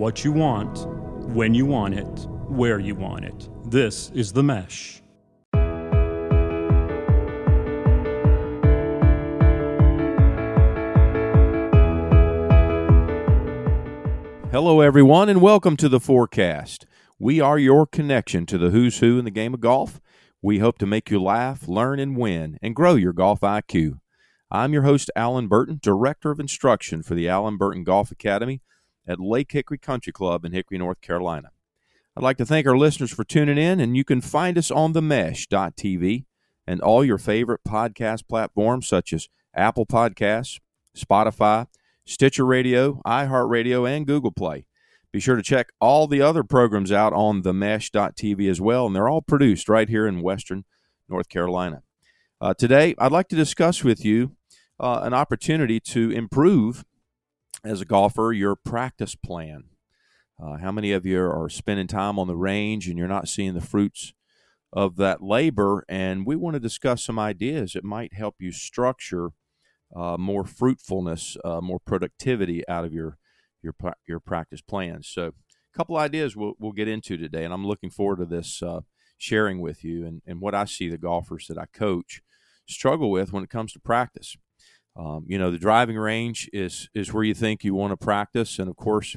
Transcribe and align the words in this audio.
what 0.00 0.24
you 0.24 0.32
want, 0.32 0.86
when 1.34 1.52
you 1.52 1.66
want 1.66 1.92
it, 1.92 2.26
where 2.48 2.78
you 2.78 2.94
want 2.94 3.22
it. 3.22 3.50
This 3.66 4.10
is 4.14 4.32
The 4.32 4.42
Mesh. 4.42 5.02
Hello, 14.50 14.80
everyone, 14.80 15.28
and 15.28 15.42
welcome 15.42 15.76
to 15.76 15.90
the 15.90 16.00
FORE! 16.00 16.26
Cast. 16.26 16.86
We 17.18 17.42
are 17.42 17.58
your 17.58 17.86
connection 17.86 18.46
to 18.46 18.56
the 18.56 18.70
who's 18.70 19.00
who 19.00 19.18
in 19.18 19.26
the 19.26 19.30
game 19.30 19.52
of 19.52 19.60
golf. 19.60 20.00
We 20.40 20.60
hope 20.60 20.78
to 20.78 20.86
make 20.86 21.10
you 21.10 21.22
laugh, 21.22 21.68
learn, 21.68 22.00
and 22.00 22.16
win, 22.16 22.58
and 22.62 22.74
grow 22.74 22.94
your 22.94 23.12
golf 23.12 23.40
IQ. 23.40 24.00
I'm 24.50 24.72
your 24.72 24.84
host, 24.84 25.10
Allen 25.14 25.46
Burton, 25.46 25.78
Director 25.82 26.30
of 26.30 26.40
Instruction 26.40 27.02
for 27.02 27.14
the 27.14 27.28
Allen 27.28 27.58
Burton 27.58 27.84
Golf 27.84 28.10
Academy 28.10 28.62
at 29.10 29.18
Lake 29.18 29.50
Hickory 29.50 29.78
Country 29.78 30.12
Club 30.12 30.44
in 30.44 30.52
Hickory, 30.52 30.78
North 30.78 31.00
Carolina. 31.00 31.50
I'd 32.16 32.22
like 32.22 32.36
to 32.36 32.46
thank 32.46 32.66
our 32.66 32.78
listeners 32.78 33.10
for 33.10 33.24
tuning 33.24 33.58
in, 33.58 33.80
and 33.80 33.96
you 33.96 34.04
can 34.04 34.20
find 34.20 34.56
us 34.56 34.70
on 34.70 34.94
themesh.tv 34.94 36.24
and 36.64 36.80
all 36.80 37.04
your 37.04 37.18
favorite 37.18 37.62
podcast 37.66 38.28
platforms 38.28 38.86
such 38.86 39.12
as 39.12 39.28
Apple 39.52 39.84
Podcasts, 39.84 40.60
Spotify, 40.96 41.66
Stitcher 42.04 42.46
Radio, 42.46 43.02
iHeartRadio, 43.04 43.88
and 43.88 44.06
Google 44.06 44.30
Play. 44.30 44.64
Be 45.12 45.18
sure 45.18 45.34
to 45.34 45.42
check 45.42 45.70
all 45.80 46.06
the 46.06 46.22
other 46.22 46.44
programs 46.44 46.92
out 46.92 47.12
on 47.12 47.42
themesh.tv 47.42 48.48
as 48.48 48.60
well, 48.60 48.86
and 48.86 48.94
they're 48.94 49.08
all 49.08 49.22
produced 49.22 49.68
right 49.68 49.88
here 49.88 50.06
in 50.06 50.22
Western 50.22 50.64
North 51.08 51.28
Carolina. 51.28 51.82
Uh, 52.40 52.54
today, 52.54 52.94
I'd 52.96 53.10
like 53.10 53.28
to 53.28 53.36
discuss 53.36 53.82
with 53.82 54.04
you 54.04 54.36
uh, 54.78 55.00
an 55.02 55.12
opportunity 55.12 55.80
to 55.80 56.10
improve 56.12 56.84
as 57.64 57.80
a 57.80 57.84
golfer 57.84 58.32
your 58.32 58.56
practice 58.56 59.14
plan. 59.14 59.64
Uh, 60.42 60.56
how 60.58 60.72
many 60.72 60.92
of 60.92 61.04
you 61.04 61.20
are 61.20 61.48
spending 61.48 61.86
time 61.86 62.18
on 62.18 62.26
the 62.26 62.36
range 62.36 62.88
and 62.88 62.98
you're 62.98 63.06
not 63.06 63.28
seeing 63.28 63.54
the 63.54 63.60
fruits 63.60 64.14
of 64.72 64.96
that 64.96 65.22
labor? 65.22 65.84
And 65.88 66.24
we 66.24 66.36
want 66.36 66.54
to 66.54 66.60
discuss 66.60 67.04
some 67.04 67.18
ideas 67.18 67.72
that 67.72 67.84
might 67.84 68.14
help 68.14 68.36
you 68.38 68.50
structure 68.50 69.32
uh, 69.94 70.16
more 70.18 70.44
fruitfulness, 70.44 71.36
uh, 71.44 71.60
more 71.60 71.80
productivity 71.80 72.66
out 72.68 72.84
of 72.84 72.92
your 72.92 73.18
your 73.62 73.74
your 74.06 74.20
practice 74.20 74.60
plans. 74.62 75.08
So, 75.08 75.26
a 75.26 75.76
couple 75.76 75.96
ideas 75.96 76.36
we'll 76.36 76.54
we'll 76.58 76.72
get 76.72 76.88
into 76.88 77.16
today, 77.16 77.44
and 77.44 77.52
I'm 77.52 77.66
looking 77.66 77.90
forward 77.90 78.18
to 78.18 78.24
this 78.24 78.62
uh, 78.62 78.80
sharing 79.18 79.60
with 79.60 79.84
you 79.84 80.06
and, 80.06 80.22
and 80.26 80.40
what 80.40 80.54
I 80.54 80.64
see 80.64 80.88
the 80.88 80.96
golfers 80.96 81.46
that 81.48 81.58
I 81.58 81.66
coach 81.66 82.22
struggle 82.66 83.10
with 83.10 83.32
when 83.32 83.44
it 83.44 83.50
comes 83.50 83.72
to 83.72 83.80
practice. 83.80 84.36
Um, 85.00 85.24
you 85.26 85.38
know, 85.38 85.50
the 85.50 85.58
driving 85.58 85.96
range 85.96 86.50
is 86.52 86.90
is 86.94 87.12
where 87.12 87.24
you 87.24 87.32
think 87.32 87.64
you 87.64 87.74
want 87.74 87.92
to 87.92 87.96
practice, 87.96 88.58
and 88.58 88.68
of 88.68 88.76
course, 88.76 89.16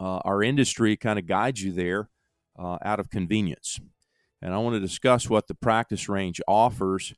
uh, 0.00 0.20
our 0.24 0.42
industry 0.42 0.96
kind 0.96 1.18
of 1.18 1.26
guides 1.26 1.62
you 1.62 1.72
there 1.72 2.08
uh, 2.58 2.78
out 2.82 3.00
of 3.00 3.10
convenience. 3.10 3.78
And 4.40 4.54
I 4.54 4.58
want 4.58 4.76
to 4.76 4.80
discuss 4.80 5.28
what 5.28 5.46
the 5.46 5.54
practice 5.54 6.08
range 6.08 6.40
offers 6.48 7.14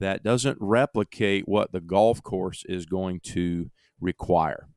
that 0.00 0.24
doesn't 0.24 0.58
replicate 0.60 1.46
what 1.46 1.70
the 1.70 1.80
golf 1.80 2.22
course 2.24 2.64
is 2.68 2.86
going 2.86 3.20
to 3.20 3.70
require. 4.00 4.68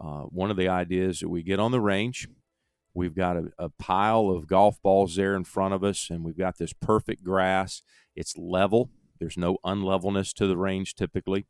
Uh, 0.00 0.22
one 0.22 0.52
of 0.52 0.56
the 0.56 0.68
ideas 0.68 1.18
that 1.18 1.28
we 1.28 1.42
get 1.42 1.58
on 1.58 1.72
the 1.72 1.80
range, 1.80 2.28
we've 2.94 3.14
got 3.14 3.36
a, 3.36 3.52
a, 3.58 3.68
pile 3.70 4.30
of 4.30 4.46
golf 4.46 4.80
balls 4.82 5.16
there 5.16 5.34
in 5.34 5.44
front 5.44 5.74
of 5.74 5.82
us, 5.82 6.10
and 6.10 6.24
we've 6.24 6.38
got 6.38 6.58
this 6.58 6.72
perfect 6.72 7.24
grass. 7.24 7.82
It's 8.14 8.36
level, 8.36 8.90
there's 9.18 9.36
no 9.36 9.58
unlevelness 9.64 10.32
to 10.34 10.46
the 10.46 10.56
range 10.56 10.94
typically. 10.94 11.46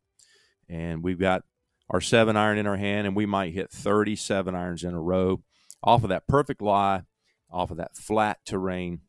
And 0.73 1.03
we've 1.03 1.19
got 1.19 1.43
our 1.91 2.01
seven 2.01 2.37
iron 2.37 2.59
in 2.59 2.67
our 2.67 2.77
hand, 2.79 3.07
and 3.07 3.15
we 3.15 3.27
might 3.27 3.53
hit 3.53 3.71
37 3.71 4.55
irons 4.55 4.83
in 4.85 4.95
a 4.95 5.01
row 5.01 5.43
off 5.83 6.03
of 6.03 6.09
that 6.09 6.27
perfect 6.27 6.63
lie, 6.63 7.03
off 7.51 7.71
of 7.71 7.77
that 7.77 7.97
flat 7.97 8.39
terrain 8.47 9.01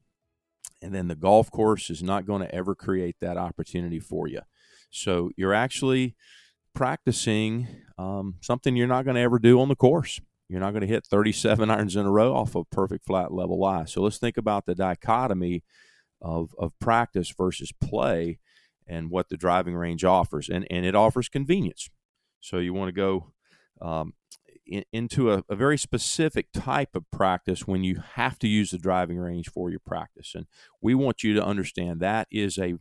and 0.83 0.93
then 0.93 1.07
the 1.07 1.15
golf 1.15 1.49
course 1.49 1.89
is 1.89 2.03
not 2.03 2.25
going 2.25 2.41
to 2.41 2.53
ever 2.53 2.75
create 2.75 3.15
that 3.21 3.37
opportunity 3.37 3.99
for 3.99 4.27
you. 4.27 4.41
So 4.89 5.31
you're 5.37 5.53
actually 5.53 6.15
practicing 6.75 7.67
um, 7.97 8.35
something 8.41 8.75
you're 8.75 8.85
not 8.85 9.05
going 9.05 9.15
to 9.15 9.21
ever 9.21 9.39
do 9.39 9.61
on 9.61 9.69
the 9.69 9.75
course. 9.75 10.19
You're 10.49 10.59
not 10.59 10.71
going 10.71 10.81
to 10.81 10.87
hit 10.87 11.05
37 11.05 11.71
irons 11.71 11.95
in 11.95 12.05
a 12.05 12.11
row 12.11 12.35
off 12.35 12.53
of 12.55 12.69
perfect 12.69 13.05
flat 13.05 13.33
level 13.33 13.59
lie. 13.59 13.85
So 13.85 14.01
let's 14.01 14.17
think 14.17 14.37
about 14.37 14.65
the 14.65 14.75
dichotomy 14.75 15.63
of, 16.21 16.53
of 16.59 16.77
practice 16.79 17.33
versus 17.35 17.71
play 17.71 18.39
and 18.87 19.09
what 19.09 19.29
the 19.29 19.37
driving 19.37 19.75
range 19.75 20.03
offers. 20.03 20.49
And, 20.49 20.67
and 20.69 20.85
it 20.85 20.95
offers 20.95 21.29
convenience. 21.29 21.89
So 22.39 22.57
you 22.57 22.73
want 22.73 22.89
to 22.89 22.93
go 22.93 23.31
um, 23.81 24.13
in, 24.65 24.83
into 24.91 25.31
a, 25.31 25.43
a, 25.49 25.55
very 25.55 25.77
specific 25.77 26.47
type 26.53 26.95
of 26.95 27.09
practice 27.11 27.67
when 27.67 27.83
you 27.83 28.01
have 28.15 28.39
to 28.39 28.47
use 28.47 28.71
the 28.71 28.77
driving 28.77 29.17
range 29.17 29.49
for 29.49 29.69
your 29.69 29.79
practice. 29.79 30.33
And 30.35 30.45
we 30.81 30.95
want 30.95 31.23
you 31.23 31.33
to 31.33 31.43
understand 31.43 31.99
that 31.99 32.27
is 32.31 32.57
a 32.57 32.75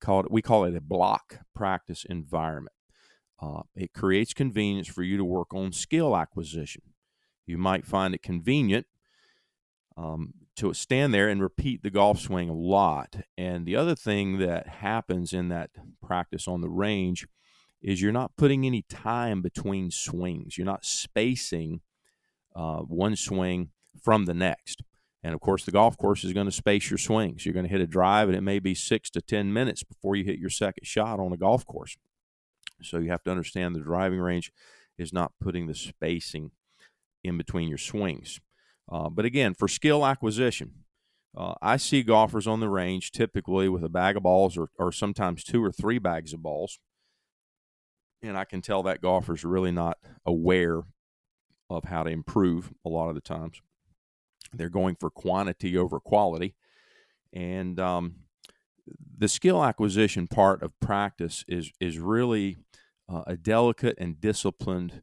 called 0.00 0.26
we 0.30 0.42
call 0.42 0.64
it 0.64 0.76
a 0.76 0.80
block 0.80 1.38
practice 1.54 2.04
environment. 2.08 2.74
Uh, 3.40 3.62
it 3.74 3.92
creates 3.92 4.32
convenience 4.32 4.88
for 4.88 5.02
you 5.02 5.16
to 5.16 5.24
work 5.24 5.52
on 5.54 5.72
skill 5.72 6.16
acquisition. 6.16 6.82
You 7.46 7.58
might 7.58 7.84
find 7.84 8.14
it 8.14 8.22
convenient 8.22 8.86
um, 9.96 10.34
to 10.56 10.72
stand 10.74 11.12
there 11.12 11.28
and 11.28 11.42
repeat 11.42 11.82
the 11.82 11.90
golf 11.90 12.20
swing 12.20 12.48
a 12.48 12.54
lot. 12.54 13.16
And 13.36 13.66
the 13.66 13.76
other 13.76 13.94
thing 13.94 14.38
that 14.38 14.66
happens 14.66 15.32
in 15.32 15.48
that 15.48 15.70
practice 16.02 16.48
on 16.48 16.60
the 16.60 16.68
range 16.68 17.26
is 17.82 18.00
you're 18.00 18.12
not 18.12 18.36
putting 18.36 18.66
any 18.66 18.82
time 18.82 19.42
between 19.42 19.90
swings. 19.90 20.56
You're 20.56 20.64
not 20.64 20.84
spacing 20.84 21.80
uh, 22.54 22.78
one 22.78 23.16
swing 23.16 23.70
from 24.02 24.24
the 24.24 24.34
next. 24.34 24.82
And 25.22 25.34
of 25.34 25.40
course, 25.40 25.64
the 25.64 25.72
golf 25.72 25.98
course 25.98 26.24
is 26.24 26.32
going 26.32 26.46
to 26.46 26.52
space 26.52 26.90
your 26.90 26.98
swings. 26.98 27.44
You're 27.44 27.52
going 27.52 27.66
to 27.66 27.72
hit 27.72 27.80
a 27.80 27.86
drive, 27.86 28.28
and 28.28 28.36
it 28.36 28.42
may 28.42 28.58
be 28.58 28.74
six 28.74 29.10
to 29.10 29.20
10 29.20 29.52
minutes 29.52 29.82
before 29.82 30.16
you 30.16 30.24
hit 30.24 30.38
your 30.38 30.50
second 30.50 30.86
shot 30.86 31.18
on 31.18 31.32
a 31.32 31.36
golf 31.36 31.66
course. 31.66 31.96
So 32.82 32.98
you 32.98 33.10
have 33.10 33.24
to 33.24 33.30
understand 33.30 33.74
the 33.74 33.80
driving 33.80 34.20
range 34.20 34.52
is 34.98 35.12
not 35.12 35.32
putting 35.40 35.66
the 35.66 35.74
spacing 35.74 36.52
in 37.24 37.36
between 37.36 37.68
your 37.68 37.78
swings. 37.78 38.40
Uh, 38.90 39.08
but 39.08 39.24
again, 39.24 39.54
for 39.54 39.68
skill 39.68 40.06
acquisition, 40.06 40.72
uh, 41.36 41.54
I 41.60 41.76
see 41.76 42.02
golfers 42.02 42.46
on 42.46 42.60
the 42.60 42.68
range 42.68 43.10
typically 43.10 43.68
with 43.68 43.84
a 43.84 43.88
bag 43.88 44.16
of 44.16 44.22
balls 44.22 44.56
or, 44.56 44.68
or 44.78 44.92
sometimes 44.92 45.44
two 45.44 45.62
or 45.62 45.72
three 45.72 45.98
bags 45.98 46.32
of 46.32 46.42
balls 46.42 46.78
and 48.22 48.36
I 48.36 48.44
can 48.44 48.60
tell 48.60 48.82
that 48.84 49.00
golfer's 49.00 49.44
really 49.44 49.72
not 49.72 49.98
aware 50.24 50.82
of 51.68 51.84
how 51.84 52.02
to 52.02 52.10
improve 52.10 52.72
a 52.84 52.88
lot 52.88 53.08
of 53.08 53.14
the 53.14 53.20
times. 53.20 53.60
They're 54.52 54.68
going 54.68 54.96
for 54.96 55.10
quantity 55.10 55.76
over 55.76 55.98
quality, 56.00 56.54
and 57.32 57.78
um, 57.80 58.16
the 59.18 59.28
skill 59.28 59.64
acquisition 59.64 60.28
part 60.28 60.62
of 60.62 60.78
practice 60.80 61.44
is 61.48 61.72
is 61.80 61.98
really 61.98 62.56
uh, 63.08 63.22
a 63.26 63.36
delicate 63.36 63.96
and 63.98 64.20
disciplined 64.20 65.02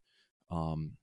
um, 0.49 0.93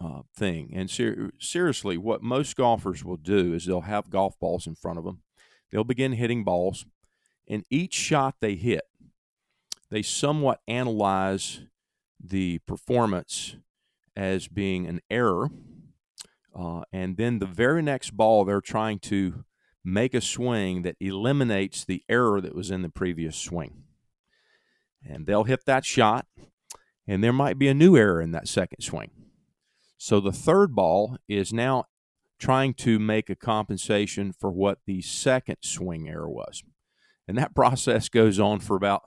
uh, 0.00 0.22
thing. 0.34 0.72
And 0.74 0.90
ser- 0.90 1.30
seriously, 1.38 1.96
what 1.96 2.22
most 2.22 2.56
golfers 2.56 3.04
will 3.04 3.16
do 3.16 3.54
is 3.54 3.64
they'll 3.64 3.82
have 3.82 4.10
golf 4.10 4.38
balls 4.38 4.66
in 4.66 4.74
front 4.74 4.98
of 4.98 5.04
them. 5.04 5.22
They'll 5.70 5.84
begin 5.84 6.12
hitting 6.12 6.44
balls, 6.44 6.86
and 7.48 7.64
each 7.70 7.94
shot 7.94 8.36
they 8.40 8.54
hit 8.54 8.84
they 9.90 10.02
somewhat 10.02 10.60
analyze 10.66 11.60
the 12.22 12.58
performance 12.60 13.56
as 14.16 14.48
being 14.48 14.86
an 14.86 15.00
error. 15.10 15.50
Uh, 16.54 16.82
and 16.92 17.16
then 17.16 17.38
the 17.38 17.46
very 17.46 17.82
next 17.82 18.16
ball, 18.16 18.44
they're 18.44 18.60
trying 18.60 18.98
to 18.98 19.44
make 19.84 20.14
a 20.14 20.20
swing 20.20 20.82
that 20.82 20.96
eliminates 21.00 21.84
the 21.84 22.02
error 22.08 22.40
that 22.40 22.54
was 22.54 22.70
in 22.70 22.82
the 22.82 22.88
previous 22.88 23.36
swing. 23.36 23.84
And 25.06 25.26
they'll 25.26 25.44
hit 25.44 25.66
that 25.66 25.84
shot, 25.84 26.26
and 27.06 27.22
there 27.22 27.32
might 27.32 27.58
be 27.58 27.68
a 27.68 27.74
new 27.74 27.96
error 27.96 28.20
in 28.20 28.32
that 28.32 28.48
second 28.48 28.80
swing. 28.82 29.10
So 29.98 30.20
the 30.20 30.32
third 30.32 30.74
ball 30.74 31.16
is 31.28 31.52
now 31.52 31.84
trying 32.38 32.74
to 32.74 32.98
make 32.98 33.30
a 33.30 33.36
compensation 33.36 34.32
for 34.32 34.50
what 34.50 34.78
the 34.86 35.00
second 35.00 35.56
swing 35.62 36.08
error 36.08 36.28
was. 36.28 36.62
And 37.26 37.36
that 37.38 37.54
process 37.54 38.08
goes 38.08 38.38
on 38.38 38.60
for 38.60 38.76
about 38.76 39.02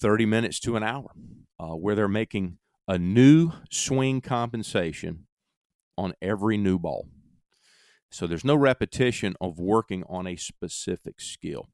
30 0.00 0.26
minutes 0.26 0.58
to 0.60 0.76
an 0.76 0.82
hour 0.82 1.10
uh, 1.58 1.74
where 1.74 1.94
they're 1.94 2.08
making 2.08 2.58
a 2.88 2.98
new 2.98 3.52
swing 3.70 4.20
compensation 4.20 5.26
on 5.96 6.14
every 6.20 6.56
new 6.56 6.78
ball. 6.78 7.06
So 8.10 8.26
there's 8.26 8.44
no 8.44 8.56
repetition 8.56 9.36
of 9.40 9.60
working 9.60 10.02
on 10.08 10.26
a 10.26 10.36
specific 10.36 11.20
skill. 11.20 11.68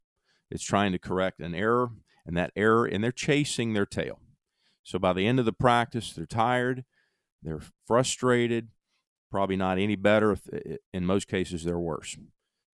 It's 0.50 0.62
trying 0.62 0.93
to 0.93 0.99
correct 0.99 1.41
an 1.41 1.55
error, 1.55 1.91
and 2.27 2.37
that 2.37 2.53
error, 2.55 2.85
and 2.85 3.03
they're 3.03 3.12
chasing 3.12 3.73
their 3.73 3.87
tail. 3.87 4.21
So 4.83 4.99
by 4.99 5.12
the 5.12 5.27
end 5.27 5.38
of 5.38 5.47
the 5.47 5.53
practice, 5.53 6.12
they're 6.12 6.27
tired, 6.27 6.85
they're 7.43 7.62
frustrated, 7.87 8.69
probably 9.31 9.56
not 9.56 9.79
any 9.79 9.97
better. 9.97 10.33
If, 10.33 10.41
in 10.93 11.06
most 11.06 11.29
cases, 11.29 11.65
they're 11.65 11.79
worse. 11.79 12.17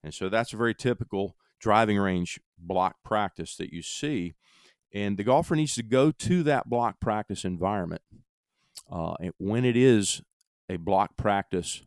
And 0.03 0.13
so 0.13 0.29
that's 0.29 0.53
a 0.53 0.57
very 0.57 0.75
typical 0.75 1.35
driving 1.59 1.97
range 1.97 2.39
block 2.57 2.97
practice 3.03 3.55
that 3.57 3.71
you 3.71 3.81
see 3.81 4.35
and 4.93 5.17
the 5.17 5.23
golfer 5.23 5.55
needs 5.55 5.75
to 5.75 5.83
go 5.83 6.11
to 6.11 6.43
that 6.43 6.69
block 6.69 6.99
practice 6.99 7.43
environment 7.43 8.03
uh, 8.91 9.15
when 9.37 9.65
it 9.65 9.75
is 9.75 10.21
a 10.69 10.77
block 10.77 11.17
practice 11.17 11.81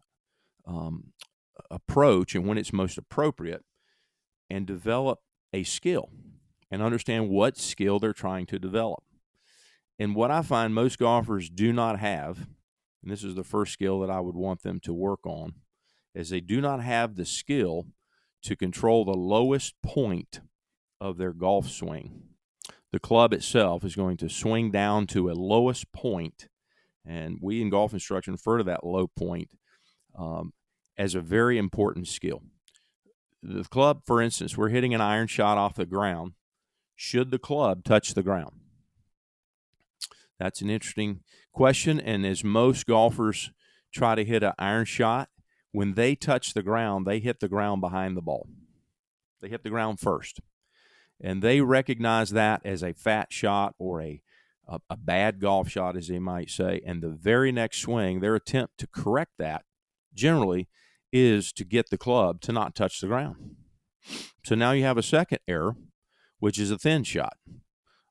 um, 0.66 1.12
approach 1.70 2.34
and 2.34 2.46
when 2.46 2.58
it's 2.58 2.72
most 2.72 2.98
appropriate 2.98 3.64
and 4.50 4.66
develop 4.66 5.20
a 5.52 5.62
skill 5.62 6.10
and 6.70 6.82
understand 6.82 7.28
what 7.28 7.56
skill 7.56 8.00
they're 8.00 8.12
trying 8.12 8.46
to 8.46 8.58
develop. 8.58 9.04
And 9.98 10.14
what 10.14 10.30
I 10.30 10.42
find 10.42 10.74
most 10.74 10.98
golfers 10.98 11.48
do 11.48 11.72
not 11.72 12.00
have, 12.00 12.48
and 13.02 13.12
this 13.12 13.24
is 13.24 13.34
the 13.34 13.44
first 13.44 13.72
skill 13.72 14.00
that 14.00 14.10
I 14.10 14.20
would 14.20 14.34
want 14.34 14.62
them 14.62 14.80
to 14.80 14.92
work 14.92 15.26
on, 15.26 15.54
is 16.14 16.30
they 16.30 16.40
do 16.40 16.60
not 16.60 16.82
have 16.82 17.14
the 17.14 17.26
skill 17.26 17.86
to 18.42 18.56
control 18.56 19.04
the 19.04 19.12
lowest 19.12 19.74
point 19.82 20.40
of 21.00 21.18
their 21.18 21.32
golf 21.32 21.68
swing. 21.68 22.22
The 22.92 23.00
club 23.00 23.32
itself 23.32 23.84
is 23.84 23.96
going 23.96 24.16
to 24.18 24.28
swing 24.28 24.70
down 24.70 25.06
to 25.08 25.28
a 25.28 25.34
lowest 25.34 25.92
point, 25.92 26.48
and 27.04 27.38
we 27.42 27.60
in 27.60 27.70
golf 27.70 27.92
instruction 27.92 28.34
refer 28.34 28.58
to 28.58 28.64
that 28.64 28.84
low 28.84 29.06
point 29.06 29.50
um, 30.18 30.52
as 30.96 31.14
a 31.14 31.20
very 31.20 31.58
important 31.58 32.08
skill. 32.08 32.42
The 33.42 33.64
club, 33.64 34.02
for 34.04 34.22
instance, 34.22 34.56
we're 34.56 34.70
hitting 34.70 34.94
an 34.94 35.00
iron 35.00 35.26
shot 35.26 35.58
off 35.58 35.74
the 35.74 35.86
ground. 35.86 36.32
Should 36.94 37.30
the 37.30 37.38
club 37.38 37.84
touch 37.84 38.14
the 38.14 38.22
ground? 38.22 38.60
That's 40.38 40.60
an 40.60 40.70
interesting 40.70 41.20
question. 41.52 42.00
And 42.00 42.26
as 42.26 42.44
most 42.44 42.86
golfers 42.86 43.50
try 43.92 44.14
to 44.14 44.24
hit 44.24 44.42
an 44.42 44.52
iron 44.58 44.84
shot, 44.84 45.28
when 45.72 45.94
they 45.94 46.14
touch 46.14 46.54
the 46.54 46.62
ground, 46.62 47.06
they 47.06 47.18
hit 47.18 47.40
the 47.40 47.48
ground 47.48 47.80
behind 47.80 48.16
the 48.16 48.22
ball. 48.22 48.48
They 49.40 49.48
hit 49.48 49.62
the 49.62 49.70
ground 49.70 50.00
first. 50.00 50.40
And 51.20 51.42
they 51.42 51.60
recognize 51.60 52.30
that 52.30 52.60
as 52.64 52.82
a 52.82 52.92
fat 52.92 53.32
shot 53.32 53.74
or 53.78 54.02
a, 54.02 54.22
a, 54.68 54.80
a 54.90 54.96
bad 54.96 55.40
golf 55.40 55.68
shot, 55.68 55.96
as 55.96 56.08
they 56.08 56.18
might 56.18 56.50
say. 56.50 56.82
And 56.86 57.02
the 57.02 57.10
very 57.10 57.52
next 57.52 57.80
swing, 57.80 58.20
their 58.20 58.34
attempt 58.34 58.78
to 58.78 58.86
correct 58.86 59.32
that 59.38 59.64
generally 60.14 60.68
is 61.12 61.52
to 61.52 61.64
get 61.64 61.90
the 61.90 61.98
club 61.98 62.40
to 62.42 62.52
not 62.52 62.74
touch 62.74 63.00
the 63.00 63.06
ground. 63.06 63.56
So 64.44 64.54
now 64.54 64.72
you 64.72 64.84
have 64.84 64.98
a 64.98 65.02
second 65.02 65.38
error, 65.48 65.76
which 66.38 66.58
is 66.58 66.70
a 66.70 66.78
thin 66.78 67.04
shot, 67.04 67.36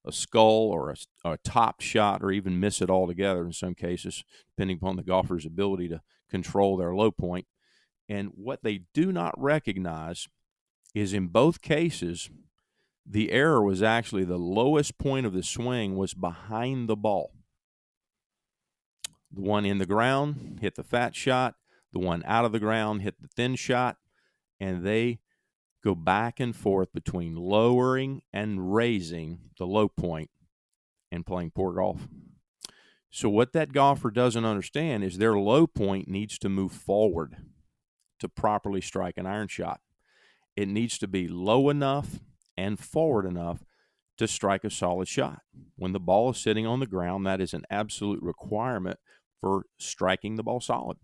a 0.05 0.11
skull 0.11 0.69
or 0.71 0.91
a, 0.91 1.31
a 1.31 1.37
top 1.37 1.81
shot, 1.81 2.23
or 2.23 2.31
even 2.31 2.59
miss 2.59 2.81
it 2.81 2.89
altogether 2.89 3.45
in 3.45 3.53
some 3.53 3.73
cases, 3.73 4.23
depending 4.55 4.77
upon 4.77 4.95
the 4.95 5.03
golfer's 5.03 5.45
ability 5.45 5.89
to 5.89 6.01
control 6.29 6.77
their 6.77 6.93
low 6.93 7.11
point. 7.11 7.47
And 8.07 8.29
what 8.35 8.63
they 8.63 8.81
do 8.93 9.11
not 9.11 9.33
recognize 9.37 10.27
is 10.93 11.13
in 11.13 11.27
both 11.27 11.61
cases, 11.61 12.29
the 13.05 13.31
error 13.31 13.63
was 13.63 13.83
actually 13.83 14.23
the 14.23 14.37
lowest 14.37 14.97
point 14.97 15.25
of 15.25 15.33
the 15.33 15.43
swing 15.43 15.95
was 15.95 16.13
behind 16.13 16.87
the 16.87 16.95
ball. 16.95 17.31
The 19.31 19.41
one 19.41 19.65
in 19.65 19.79
the 19.79 19.85
ground 19.85 20.59
hit 20.61 20.75
the 20.75 20.83
fat 20.83 21.15
shot, 21.15 21.55
the 21.91 21.99
one 21.99 22.23
out 22.25 22.45
of 22.45 22.51
the 22.51 22.59
ground 22.59 23.01
hit 23.01 23.21
the 23.21 23.27
thin 23.27 23.55
shot, 23.55 23.97
and 24.59 24.85
they 24.85 25.19
go 25.85 25.95
back 25.95 26.39
and 26.39 26.55
forth 26.55 26.91
between 26.93 27.35
lowering 27.35 28.23
and 28.33 28.73
raising 28.73 29.37
the 29.59 29.67
low 29.67 29.87
point 29.87 30.31
and 31.11 31.25
playing 31.25 31.51
poor 31.51 31.73
golf. 31.73 32.07
So, 33.11 33.29
what 33.29 33.53
that 33.53 33.71
golfer 33.71 34.09
doesn't 34.09 34.43
understand 34.43 35.03
is 35.03 35.17
their 35.17 35.37
low 35.37 35.67
point 35.67 36.09
needs 36.09 36.39
to 36.39 36.49
move 36.49 36.71
forward 36.71 37.37
to 38.19 38.27
properly 38.27 38.81
strike 38.81 39.17
an 39.17 39.27
iron 39.27 39.47
shot. 39.47 39.79
It 40.55 40.67
needs 40.67 40.97
to 40.97 41.07
be 41.07 41.27
low 41.27 41.69
enough 41.69 42.19
and 42.57 42.79
forward 42.79 43.25
enough 43.25 43.63
to 44.17 44.27
strike 44.27 44.63
a 44.63 44.69
solid 44.69 45.07
shot. 45.07 45.41
When 45.75 45.91
the 45.91 45.99
ball 45.99 46.31
is 46.31 46.37
sitting 46.37 46.65
on 46.65 46.79
the 46.79 46.87
ground, 46.87 47.27
that 47.27 47.41
is 47.41 47.53
an 47.53 47.63
absolute 47.69 48.23
requirement 48.23 48.97
for 49.39 49.65
striking 49.77 50.35
the 50.35 50.43
ball 50.43 50.61
solid. 50.61 50.97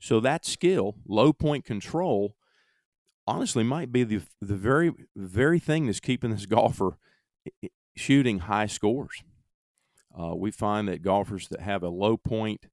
So 0.00 0.18
that 0.20 0.46
skill, 0.46 0.94
low 1.06 1.32
point 1.32 1.64
control, 1.64 2.36
honestly 3.30 3.62
might 3.62 3.92
be 3.92 4.02
the 4.02 4.20
the 4.40 4.56
very 4.56 4.92
very 5.14 5.58
thing 5.60 5.86
that's 5.86 6.00
keeping 6.00 6.30
this 6.30 6.46
golfer 6.58 6.98
shooting 7.96 8.40
high 8.40 8.66
scores. 8.66 9.22
Uh, 10.18 10.34
we 10.34 10.50
find 10.50 10.88
that 10.88 11.02
golfers 11.02 11.48
that 11.48 11.60
have 11.60 11.84
a 11.84 11.88
low 11.88 12.16
point, 12.16 12.66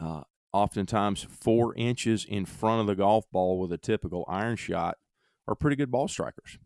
uh, 0.00 0.22
oftentimes 0.52 1.26
four 1.28 1.74
inches 1.74 2.24
in 2.24 2.46
front 2.46 2.80
of 2.80 2.86
the 2.86 2.94
golf 2.94 3.24
ball 3.32 3.58
with 3.58 3.72
a 3.72 3.78
typical 3.78 4.24
iron 4.28 4.54
shot, 4.54 4.96
are 5.48 5.56
pretty 5.56 5.74
good 5.74 5.90
ball 5.90 6.06
strikers. 6.06 6.58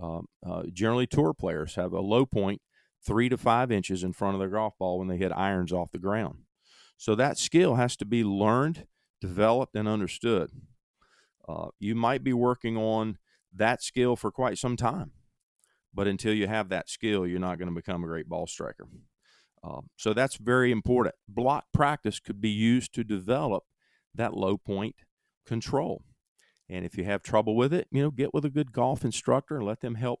Um, 0.00 0.26
uh, 0.46 0.62
generally, 0.72 1.06
tour 1.06 1.34
players 1.34 1.74
have 1.74 1.92
a 1.92 2.00
low 2.00 2.24
point 2.24 2.60
three 3.04 3.28
to 3.28 3.36
five 3.36 3.72
inches 3.72 4.04
in 4.04 4.12
front 4.12 4.34
of 4.34 4.40
their 4.40 4.48
golf 4.48 4.74
ball 4.78 4.98
when 4.98 5.08
they 5.08 5.16
hit 5.16 5.32
irons 5.32 5.72
off 5.72 5.90
the 5.90 5.98
ground. 5.98 6.38
So 6.96 7.14
that 7.16 7.36
skill 7.36 7.74
has 7.74 7.96
to 7.96 8.04
be 8.04 8.22
learned 8.22 8.86
developed 9.20 9.74
and 9.74 9.88
understood. 9.88 10.50
Uh, 11.48 11.68
you 11.78 11.94
might 11.94 12.24
be 12.24 12.32
working 12.32 12.76
on 12.76 13.18
that 13.54 13.82
skill 13.82 14.16
for 14.16 14.30
quite 14.30 14.58
some 14.58 14.76
time, 14.76 15.12
but 15.94 16.06
until 16.06 16.34
you 16.34 16.46
have 16.46 16.68
that 16.68 16.90
skill, 16.90 17.26
you're 17.26 17.38
not 17.38 17.58
going 17.58 17.68
to 17.68 17.74
become 17.74 18.02
a 18.02 18.08
great 18.08 18.28
ball 18.28 18.46
striker. 18.46 18.86
Uh, 19.62 19.80
so 19.96 20.12
that's 20.12 20.36
very 20.36 20.70
important. 20.70 21.14
Block 21.28 21.64
practice 21.72 22.20
could 22.20 22.40
be 22.40 22.50
used 22.50 22.92
to 22.94 23.04
develop 23.04 23.64
that 24.14 24.34
low 24.34 24.56
point 24.56 24.96
control. 25.46 26.02
And 26.68 26.84
if 26.84 26.98
you 26.98 27.04
have 27.04 27.22
trouble 27.22 27.56
with 27.56 27.72
it, 27.72 27.86
you 27.90 28.02
know, 28.02 28.10
get 28.10 28.34
with 28.34 28.44
a 28.44 28.50
good 28.50 28.72
golf 28.72 29.04
instructor 29.04 29.56
and 29.56 29.66
let 29.66 29.80
them 29.80 29.94
help 29.94 30.20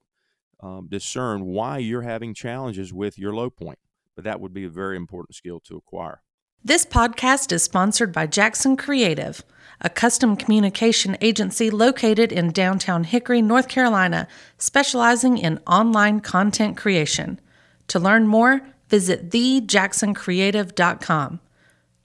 um, 0.60 0.88
discern 0.88 1.44
why 1.44 1.78
you're 1.78 2.02
having 2.02 2.34
challenges 2.34 2.92
with 2.92 3.18
your 3.18 3.34
low 3.34 3.50
point. 3.50 3.78
But 4.14 4.24
that 4.24 4.40
would 4.40 4.54
be 4.54 4.64
a 4.64 4.70
very 4.70 4.96
important 4.96 5.34
skill 5.34 5.60
to 5.66 5.76
acquire. 5.76 6.22
This 6.66 6.84
podcast 6.84 7.52
is 7.52 7.62
sponsored 7.62 8.12
by 8.12 8.26
Jackson 8.26 8.76
Creative, 8.76 9.40
a 9.80 9.88
custom 9.88 10.34
communication 10.34 11.16
agency 11.20 11.70
located 11.70 12.32
in 12.32 12.50
downtown 12.50 13.04
Hickory, 13.04 13.40
North 13.40 13.68
Carolina, 13.68 14.26
specializing 14.58 15.38
in 15.38 15.60
online 15.64 16.18
content 16.18 16.76
creation. 16.76 17.38
To 17.86 18.00
learn 18.00 18.26
more, 18.26 18.62
visit 18.88 19.30
thejacksoncreative.com. 19.30 21.40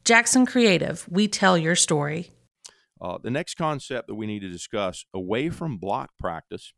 Jackson 0.05 0.45
Creative, 0.45 1.07
we 1.09 1.27
tell 1.27 1.57
your 1.57 1.75
story. 1.75 2.29
Uh, 3.01 3.17
the 3.17 3.31
next 3.31 3.55
concept 3.55 4.09
that 4.09 4.13
we 4.13 4.27
need 4.27 4.41
to 4.41 4.51
discuss 4.51 5.05
away 5.11 5.49
from 5.49 5.79
block 5.79 6.11
practice, 6.19 6.73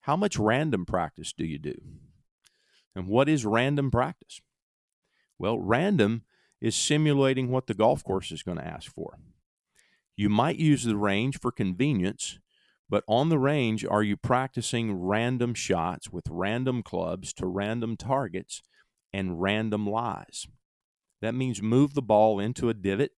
how 0.00 0.16
much 0.16 0.36
random 0.36 0.84
practice 0.84 1.32
do 1.32 1.44
you 1.44 1.60
do? 1.60 1.76
And 2.96 3.06
what 3.06 3.28
is 3.28 3.46
random 3.46 3.92
practice? 3.92 4.40
Well, 5.38 5.60
random 5.60 6.24
is 6.60 6.76
simulating 6.76 7.50
what 7.50 7.66
the 7.66 7.74
golf 7.74 8.04
course 8.04 8.30
is 8.30 8.42
going 8.42 8.58
to 8.58 8.66
ask 8.66 8.92
for. 8.92 9.18
You 10.16 10.28
might 10.28 10.56
use 10.56 10.84
the 10.84 10.96
range 10.96 11.40
for 11.40 11.50
convenience, 11.50 12.38
but 12.88 13.04
on 13.08 13.28
the 13.28 13.38
range, 13.38 13.84
are 13.84 14.02
you 14.02 14.16
practicing 14.16 14.92
random 14.92 15.54
shots 15.54 16.10
with 16.10 16.24
random 16.28 16.82
clubs 16.82 17.32
to 17.34 17.46
random 17.46 17.96
targets 17.96 18.62
and 19.12 19.40
random 19.40 19.88
lies? 19.88 20.46
That 21.22 21.34
means 21.34 21.62
move 21.62 21.94
the 21.94 22.02
ball 22.02 22.40
into 22.40 22.68
a 22.68 22.74
divot, 22.74 23.12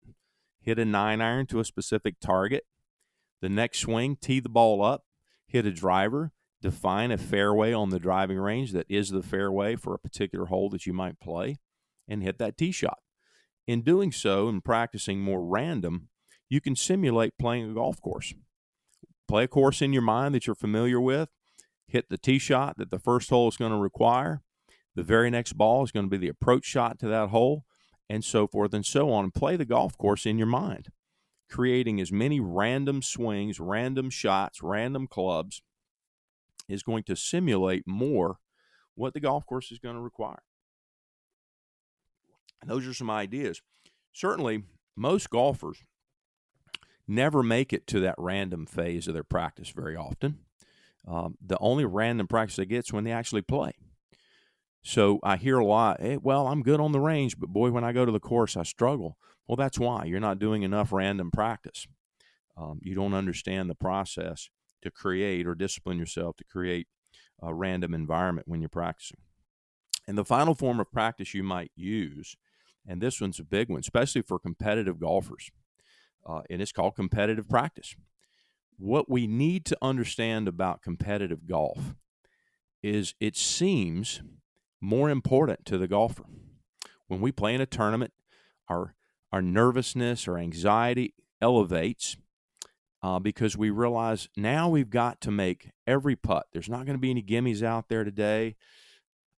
hit 0.61 0.77
a 0.77 0.85
nine 0.85 1.21
iron 1.21 1.47
to 1.47 1.59
a 1.59 1.65
specific 1.65 2.19
target. 2.19 2.65
The 3.41 3.49
next 3.49 3.79
swing, 3.79 4.17
tee 4.17 4.39
the 4.39 4.49
ball 4.49 4.83
up, 4.83 5.05
hit 5.47 5.65
a 5.65 5.71
driver, 5.71 6.31
define 6.61 7.11
a 7.11 7.17
fairway 7.17 7.73
on 7.73 7.89
the 7.89 7.99
driving 7.99 8.37
range 8.37 8.71
that 8.73 8.85
is 8.89 9.09
the 9.09 9.23
fairway 9.23 9.75
for 9.75 9.93
a 9.93 9.99
particular 9.99 10.45
hole 10.45 10.69
that 10.69 10.85
you 10.85 10.93
might 10.93 11.19
play, 11.19 11.57
and 12.07 12.21
hit 12.21 12.37
that 12.37 12.57
tee 12.57 12.71
shot. 12.71 12.99
In 13.67 13.81
doing 13.81 14.11
so 14.11 14.47
and 14.47 14.63
practicing 14.63 15.21
more 15.21 15.43
random, 15.43 16.09
you 16.49 16.59
can 16.59 16.75
simulate 16.75 17.37
playing 17.39 17.69
a 17.69 17.73
golf 17.73 18.01
course. 18.01 18.33
Play 19.27 19.45
a 19.45 19.47
course 19.47 19.81
in 19.81 19.93
your 19.93 20.01
mind 20.01 20.35
that 20.35 20.45
you're 20.47 20.55
familiar 20.55 20.99
with, 20.99 21.29
hit 21.87 22.09
the 22.09 22.17
tee 22.17 22.39
shot 22.39 22.77
that 22.77 22.91
the 22.91 22.99
first 22.99 23.29
hole 23.29 23.47
is 23.47 23.57
going 23.57 23.71
to 23.71 23.77
require. 23.77 24.41
The 24.95 25.03
very 25.03 25.29
next 25.29 25.53
ball 25.53 25.83
is 25.83 25.91
going 25.91 26.05
to 26.05 26.09
be 26.09 26.17
the 26.17 26.27
approach 26.27 26.65
shot 26.65 26.99
to 26.99 27.07
that 27.07 27.29
hole, 27.29 27.63
and 28.09 28.25
so 28.25 28.45
forth 28.47 28.73
and 28.73 28.85
so 28.85 29.09
on. 29.11 29.31
Play 29.31 29.55
the 29.55 29.63
golf 29.63 29.97
course 29.97 30.25
in 30.25 30.37
your 30.37 30.47
mind, 30.47 30.89
creating 31.49 32.01
as 32.01 32.11
many 32.11 32.41
random 32.41 33.01
swings, 33.01 33.59
random 33.59 34.09
shots, 34.09 34.61
random 34.61 35.07
clubs 35.07 35.61
is 36.67 36.83
going 36.83 37.03
to 37.03 37.15
simulate 37.15 37.87
more 37.87 38.37
what 38.95 39.13
the 39.13 39.19
golf 39.19 39.45
course 39.45 39.71
is 39.71 39.79
going 39.79 39.95
to 39.95 40.01
require. 40.01 40.43
Those 42.65 42.87
are 42.87 42.93
some 42.93 43.09
ideas. 43.09 43.61
Certainly, 44.13 44.63
most 44.95 45.29
golfers 45.29 45.77
never 47.07 47.43
make 47.43 47.73
it 47.73 47.87
to 47.87 47.99
that 48.01 48.15
random 48.17 48.65
phase 48.65 49.07
of 49.07 49.13
their 49.13 49.23
practice 49.23 49.69
very 49.69 49.95
often. 49.95 50.39
Um, 51.07 51.37
the 51.45 51.57
only 51.59 51.85
random 51.85 52.27
practice 52.27 52.57
they 52.57 52.65
get 52.65 52.85
is 52.85 52.93
when 52.93 53.03
they 53.03 53.11
actually 53.11 53.41
play. 53.41 53.73
So 54.83 55.19
I 55.23 55.37
hear 55.37 55.59
a 55.59 55.65
lot, 55.65 56.01
hey, 56.01 56.17
well, 56.17 56.47
I'm 56.47 56.63
good 56.63 56.79
on 56.79 56.91
the 56.91 56.99
range, 56.99 57.37
but 57.37 57.49
boy, 57.49 57.71
when 57.71 57.83
I 57.83 57.91
go 57.91 58.05
to 58.05 58.11
the 58.11 58.19
course, 58.19 58.57
I 58.57 58.63
struggle. 58.63 59.17
Well, 59.47 59.55
that's 59.55 59.77
why 59.79 60.05
you're 60.05 60.19
not 60.19 60.39
doing 60.39 60.63
enough 60.63 60.91
random 60.91 61.29
practice. 61.31 61.87
Um, 62.57 62.79
you 62.81 62.95
don't 62.95 63.13
understand 63.13 63.69
the 63.69 63.75
process 63.75 64.49
to 64.81 64.91
create 64.91 65.45
or 65.45 65.55
discipline 65.55 65.99
yourself 65.99 66.35
to 66.37 66.43
create 66.43 66.87
a 67.41 67.53
random 67.53 67.93
environment 67.93 68.47
when 68.47 68.59
you're 68.59 68.69
practicing. 68.69 69.19
And 70.07 70.17
the 70.17 70.25
final 70.25 70.55
form 70.55 70.79
of 70.79 70.91
practice 70.91 71.33
you 71.33 71.43
might 71.43 71.71
use 71.75 72.35
And 72.87 73.01
this 73.01 73.21
one's 73.21 73.39
a 73.39 73.43
big 73.43 73.69
one, 73.69 73.79
especially 73.79 74.21
for 74.21 74.39
competitive 74.39 74.99
golfers. 74.99 75.51
Uh, 76.25 76.41
and 76.49 76.61
it's 76.61 76.71
called 76.71 76.95
competitive 76.95 77.47
practice. 77.47 77.95
What 78.77 79.09
we 79.09 79.27
need 79.27 79.65
to 79.65 79.77
understand 79.81 80.47
about 80.47 80.81
competitive 80.81 81.47
golf 81.47 81.95
is 82.81 83.13
it 83.19 83.35
seems 83.35 84.21
more 84.79 85.09
important 85.09 85.65
to 85.65 85.77
the 85.77 85.87
golfer. 85.87 86.25
When 87.07 87.21
we 87.21 87.31
play 87.31 87.53
in 87.53 87.61
a 87.61 87.65
tournament, 87.65 88.13
our 88.67 88.95
our 89.31 89.41
nervousness 89.41 90.27
or 90.27 90.37
anxiety 90.37 91.13
elevates 91.41 92.17
uh, 93.03 93.19
because 93.19 93.57
we 93.57 93.69
realize 93.69 94.27
now 94.35 94.69
we've 94.69 94.89
got 94.89 95.21
to 95.21 95.31
make 95.31 95.71
every 95.87 96.15
putt. 96.15 96.47
There's 96.51 96.69
not 96.69 96.85
going 96.85 96.97
to 96.97 97.01
be 97.01 97.11
any 97.11 97.23
gimmies 97.23 97.63
out 97.63 97.87
there 97.89 98.03
today. 98.03 98.55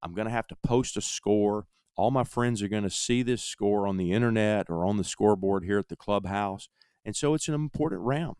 I'm 0.01 0.13
going 0.13 0.25
to 0.25 0.33
have 0.33 0.47
to 0.47 0.55
post 0.63 0.97
a 0.97 1.01
score. 1.01 1.67
All 1.95 2.11
my 2.11 2.23
friends 2.23 2.61
are 2.61 2.67
going 2.67 2.83
to 2.83 2.89
see 2.89 3.21
this 3.21 3.43
score 3.43 3.87
on 3.87 3.97
the 3.97 4.11
internet 4.11 4.69
or 4.69 4.85
on 4.85 4.97
the 4.97 5.03
scoreboard 5.03 5.63
here 5.63 5.77
at 5.77 5.89
the 5.89 5.95
clubhouse. 5.95 6.69
And 7.05 7.15
so 7.15 7.33
it's 7.33 7.47
an 7.47 7.53
important 7.53 8.01
round. 8.01 8.35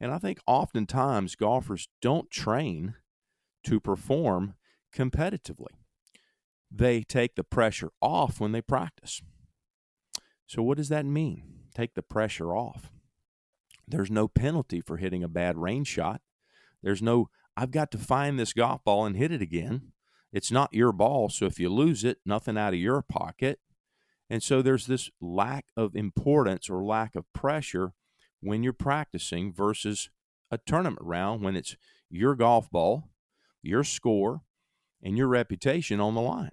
And 0.00 0.12
I 0.12 0.18
think 0.18 0.38
oftentimes 0.46 1.36
golfers 1.36 1.88
don't 2.02 2.30
train 2.30 2.94
to 3.64 3.80
perform 3.80 4.54
competitively. 4.94 5.74
They 6.70 7.02
take 7.02 7.36
the 7.36 7.44
pressure 7.44 7.90
off 8.02 8.40
when 8.40 8.52
they 8.52 8.60
practice. 8.60 9.22
So, 10.46 10.62
what 10.62 10.76
does 10.76 10.88
that 10.90 11.06
mean? 11.06 11.42
Take 11.74 11.94
the 11.94 12.02
pressure 12.02 12.54
off. 12.54 12.90
There's 13.88 14.10
no 14.10 14.28
penalty 14.28 14.80
for 14.80 14.96
hitting 14.96 15.22
a 15.22 15.28
bad 15.28 15.56
range 15.56 15.88
shot. 15.88 16.20
There's 16.82 17.02
no, 17.02 17.30
I've 17.56 17.70
got 17.70 17.90
to 17.92 17.98
find 17.98 18.38
this 18.38 18.52
golf 18.52 18.84
ball 18.84 19.06
and 19.06 19.16
hit 19.16 19.32
it 19.32 19.42
again. 19.42 19.92
It's 20.32 20.50
not 20.50 20.74
your 20.74 20.92
ball. 20.92 21.28
So, 21.28 21.46
if 21.46 21.58
you 21.58 21.68
lose 21.68 22.04
it, 22.04 22.18
nothing 22.24 22.58
out 22.58 22.74
of 22.74 22.80
your 22.80 23.02
pocket. 23.02 23.60
And 24.28 24.42
so, 24.42 24.62
there's 24.62 24.86
this 24.86 25.10
lack 25.20 25.66
of 25.76 25.94
importance 25.94 26.68
or 26.68 26.84
lack 26.84 27.14
of 27.14 27.32
pressure 27.32 27.92
when 28.40 28.62
you're 28.62 28.72
practicing 28.72 29.52
versus 29.52 30.10
a 30.50 30.58
tournament 30.58 31.02
round 31.02 31.42
when 31.42 31.56
it's 31.56 31.76
your 32.10 32.34
golf 32.34 32.70
ball 32.70 33.10
your 33.66 33.84
score, 33.84 34.42
and 35.02 35.16
your 35.16 35.28
reputation 35.28 36.00
on 36.00 36.14
the 36.14 36.20
line. 36.20 36.52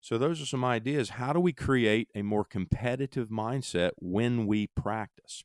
So, 0.00 0.18
those 0.18 0.40
are 0.40 0.46
some 0.46 0.64
ideas. 0.64 1.10
How 1.10 1.32
do 1.32 1.40
we 1.40 1.52
create 1.52 2.08
a 2.14 2.22
more 2.22 2.44
competitive 2.44 3.28
mindset 3.28 3.90
when 3.96 4.46
we 4.46 4.68
practice? 4.68 5.42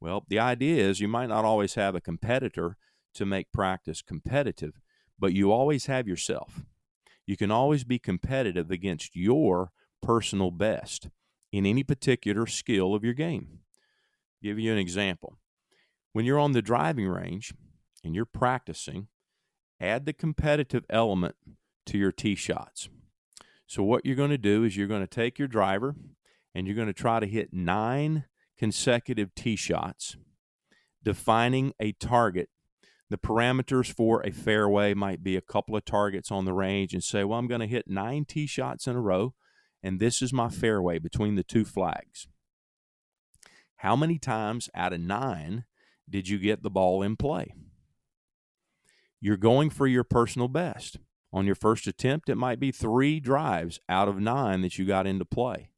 Well, 0.00 0.24
the 0.28 0.40
idea 0.40 0.82
is 0.82 1.00
you 1.00 1.08
might 1.08 1.28
not 1.28 1.44
always 1.44 1.74
have 1.74 1.94
a 1.94 2.00
competitor 2.00 2.76
to 3.14 3.24
make 3.24 3.52
practice 3.52 4.02
competitive, 4.02 4.80
but 5.18 5.32
you 5.32 5.52
always 5.52 5.86
have 5.86 6.08
yourself. 6.08 6.62
You 7.26 7.36
can 7.36 7.50
always 7.50 7.84
be 7.84 7.98
competitive 7.98 8.70
against 8.70 9.16
your 9.16 9.72
personal 10.02 10.50
best 10.50 11.08
in 11.52 11.66
any 11.66 11.82
particular 11.82 12.46
skill 12.46 12.94
of 12.94 13.04
your 13.04 13.14
game. 13.14 13.46
I'll 13.50 14.50
give 14.50 14.58
you 14.58 14.72
an 14.72 14.78
example. 14.78 15.38
When 16.12 16.24
you're 16.24 16.38
on 16.38 16.52
the 16.52 16.62
driving 16.62 17.08
range 17.08 17.52
and 18.04 18.14
you're 18.14 18.24
practicing, 18.24 19.08
add 19.80 20.06
the 20.06 20.12
competitive 20.12 20.84
element 20.88 21.36
to 21.86 21.98
your 21.98 22.12
tee 22.12 22.34
shots. 22.34 22.88
So, 23.66 23.82
what 23.82 24.06
you're 24.06 24.16
going 24.16 24.30
to 24.30 24.38
do 24.38 24.64
is 24.64 24.76
you're 24.76 24.86
going 24.86 25.02
to 25.02 25.06
take 25.06 25.38
your 25.38 25.48
driver 25.48 25.96
and 26.54 26.66
you're 26.66 26.76
going 26.76 26.86
to 26.86 26.94
try 26.94 27.20
to 27.20 27.26
hit 27.26 27.52
nine 27.52 28.24
consecutive 28.56 29.34
tee 29.34 29.56
shots, 29.56 30.16
defining 31.02 31.72
a 31.80 31.92
target. 31.92 32.48
The 33.08 33.18
parameters 33.18 33.92
for 33.92 34.20
a 34.22 34.32
fairway 34.32 34.94
might 34.94 35.22
be 35.22 35.36
a 35.36 35.40
couple 35.40 35.76
of 35.76 35.84
targets 35.84 36.32
on 36.32 36.44
the 36.44 36.52
range 36.52 36.92
and 36.92 37.04
say, 37.04 37.22
well, 37.22 37.38
I'm 37.38 37.46
going 37.46 37.60
to 37.60 37.66
hit 37.66 37.88
nine 37.88 38.24
tee 38.24 38.46
shots 38.46 38.86
in 38.86 38.96
a 38.96 39.00
row, 39.00 39.34
and 39.82 40.00
this 40.00 40.22
is 40.22 40.32
my 40.32 40.48
fairway 40.48 40.98
between 40.98 41.36
the 41.36 41.44
two 41.44 41.64
flags. 41.64 42.26
How 43.76 43.94
many 43.94 44.18
times 44.18 44.68
out 44.74 44.92
of 44.92 45.00
nine 45.00 45.64
did 46.08 46.28
you 46.28 46.38
get 46.38 46.62
the 46.62 46.70
ball 46.70 47.02
in 47.02 47.16
play? 47.16 47.52
you're 49.20 49.36
going 49.36 49.70
for 49.70 49.86
your 49.86 50.04
personal 50.04 50.48
best. 50.48 50.98
On 51.32 51.46
your 51.46 51.54
first 51.54 51.86
attempt, 51.86 52.28
it 52.28 52.36
might 52.36 52.60
be 52.60 52.70
three 52.70 53.20
drives 53.20 53.80
out 53.88 54.08
of 54.08 54.20
nine 54.20 54.62
that 54.62 54.78
you 54.78 54.86
got 54.86 55.06
into 55.06 55.24
play. 55.24 55.70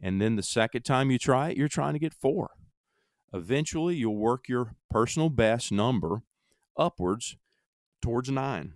And 0.00 0.20
then 0.20 0.36
the 0.36 0.42
second 0.42 0.82
time 0.82 1.10
you 1.10 1.18
try 1.18 1.50
it, 1.50 1.56
you're 1.56 1.68
trying 1.68 1.92
to 1.92 1.98
get 1.98 2.14
four. 2.14 2.50
Eventually, 3.32 3.96
you'll 3.96 4.16
work 4.16 4.48
your 4.48 4.74
personal 4.90 5.30
best 5.30 5.70
number 5.70 6.22
upwards 6.76 7.36
towards 8.02 8.30
nine. 8.30 8.74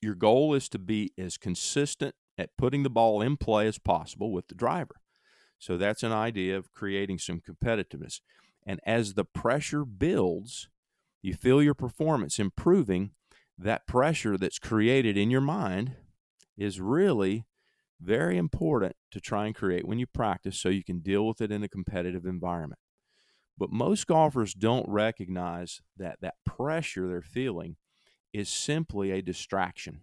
Your 0.00 0.14
goal 0.14 0.54
is 0.54 0.68
to 0.70 0.78
be 0.78 1.12
as 1.18 1.36
consistent 1.36 2.14
at 2.36 2.56
putting 2.56 2.82
the 2.82 2.90
ball 2.90 3.20
in 3.20 3.36
play 3.36 3.66
as 3.66 3.78
possible 3.78 4.30
with 4.30 4.48
the 4.48 4.54
driver. 4.54 4.96
So 5.58 5.76
that's 5.76 6.02
an 6.02 6.12
idea 6.12 6.56
of 6.56 6.72
creating 6.72 7.18
some 7.18 7.40
competitiveness. 7.40 8.20
And 8.64 8.80
as 8.86 9.14
the 9.14 9.24
pressure 9.24 9.84
builds, 9.84 10.68
you 11.22 11.34
feel 11.34 11.62
your 11.62 11.74
performance 11.74 12.38
improving, 12.38 13.10
that 13.56 13.86
pressure 13.86 14.36
that's 14.36 14.58
created 14.58 15.16
in 15.16 15.30
your 15.30 15.40
mind 15.40 15.96
is 16.56 16.80
really 16.80 17.44
very 18.00 18.36
important 18.36 18.94
to 19.10 19.20
try 19.20 19.46
and 19.46 19.54
create 19.54 19.86
when 19.86 19.98
you 19.98 20.06
practice 20.06 20.60
so 20.60 20.68
you 20.68 20.84
can 20.84 21.00
deal 21.00 21.26
with 21.26 21.40
it 21.40 21.50
in 21.50 21.64
a 21.64 21.68
competitive 21.68 22.24
environment. 22.24 22.78
But 23.58 23.72
most 23.72 24.06
golfers 24.06 24.54
don't 24.54 24.88
recognize 24.88 25.80
that 25.96 26.20
that 26.20 26.36
pressure 26.44 27.08
they're 27.08 27.20
feeling 27.20 27.76
is 28.32 28.48
simply 28.48 29.10
a 29.10 29.22
distraction. 29.22 30.00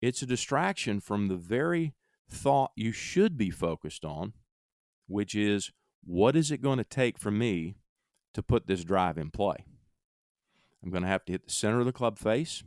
It's 0.00 0.22
a 0.22 0.26
distraction 0.26 1.00
from 1.00 1.28
the 1.28 1.36
very 1.36 1.94
thought 2.28 2.72
you 2.74 2.90
should 2.90 3.38
be 3.38 3.50
focused 3.50 4.04
on, 4.04 4.32
which 5.06 5.34
is 5.34 5.70
what 6.04 6.34
is 6.34 6.50
it 6.50 6.62
going 6.62 6.78
to 6.78 6.84
take 6.84 7.18
for 7.18 7.30
me 7.30 7.76
to 8.34 8.42
put 8.42 8.66
this 8.66 8.82
drive 8.82 9.18
in 9.18 9.30
play? 9.30 9.64
I'm 10.82 10.90
going 10.90 11.04
to 11.04 11.08
have 11.08 11.24
to 11.26 11.32
hit 11.32 11.44
the 11.44 11.52
center 11.52 11.78
of 11.78 11.86
the 11.86 11.92
club 11.92 12.18
face. 12.18 12.64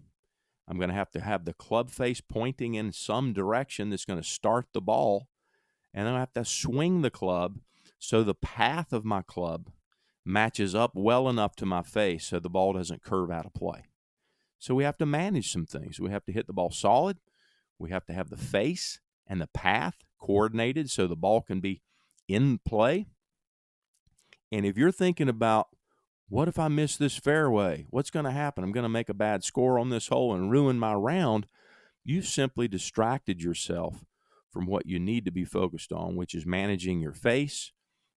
I'm 0.68 0.78
going 0.78 0.90
to 0.90 0.96
have 0.96 1.12
to 1.12 1.20
have 1.20 1.44
the 1.44 1.54
club 1.54 1.90
face 1.90 2.22
pointing 2.22 2.76
in 2.76 2.94
some 2.94 3.34
direction 3.34 3.90
that's 3.90 4.06
going 4.06 4.22
to 4.22 4.28
start 4.28 4.68
the 4.74 4.82
ball. 4.82 5.28
And 5.94 6.08
then 6.08 6.14
I 6.14 6.20
have 6.20 6.34
to 6.34 6.46
swing 6.46 7.02
the 7.02 7.12
club 7.12 7.60
so 8.06 8.24
the 8.24 8.36
path 8.36 8.94
of 8.94 9.04
my 9.04 9.22
club 9.22 9.72
matches 10.26 10.76
up 10.76 10.92
well 10.96 11.28
enough 11.30 11.56
to 11.58 11.66
my 11.66 11.82
face 11.82 12.28
so 12.28 12.40
the 12.40 12.50
ball 12.50 12.74
doesn't 12.74 13.04
curve 13.04 13.32
out 13.32 13.46
of 13.46 13.54
play. 13.54 13.86
So 14.60 14.74
we 14.74 14.84
have 14.84 14.98
to 14.98 15.06
manage 15.06 15.52
some 15.52 15.66
things. 15.66 16.00
We 16.00 16.12
have 16.12 16.26
to 16.26 16.32
hit 16.32 16.48
the 16.48 16.54
ball 16.54 16.72
solid. 16.72 17.18
We 17.78 17.90
have 17.92 18.06
to 18.06 18.14
have 18.14 18.30
the 18.30 18.38
face 18.38 19.00
and 19.28 19.42
the 19.42 19.48
path 19.48 19.96
coordinated 20.20 20.90
so 20.90 21.08
the 21.08 21.16
ball 21.16 21.42
can 21.42 21.60
be 21.60 21.82
in 22.28 22.60
play. 22.66 23.08
And 24.52 24.66
if 24.66 24.78
you're 24.78 24.92
thinking 24.92 25.30
about 25.30 25.68
what 26.28 26.48
if 26.48 26.58
I 26.58 26.70
miss 26.70 26.98
this 26.98 27.18
fairway? 27.18 27.86
What's 27.90 28.10
going 28.10 28.26
to 28.26 28.32
happen? 28.32 28.64
I'm 28.64 28.72
going 28.72 28.84
to 28.84 28.90
make 28.90 29.10
a 29.10 29.14
bad 29.14 29.44
score 29.44 29.78
on 29.78 29.90
this 29.90 30.08
hole 30.08 30.34
and 30.34 30.50
ruin 30.50 30.80
my 30.80 30.94
round. 30.94 31.46
You've 32.04 32.26
simply 32.26 32.68
distracted 32.68 33.44
yourself 33.44 34.06
from 34.52 34.66
what 34.66 34.88
you 34.88 35.00
need 35.00 35.26
to 35.26 35.32
be 35.32 35.46
focused 35.46 35.92
on, 35.92 36.16
which 36.16 36.34
is 36.34 36.46
managing 36.46 37.00
your 37.00 37.14
face, 37.14 37.72